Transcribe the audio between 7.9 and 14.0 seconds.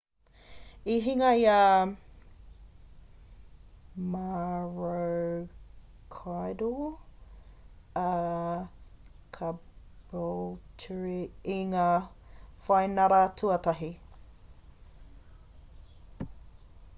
a caboolture i ngā whainara tuatahi